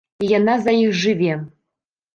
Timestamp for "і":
0.27-0.29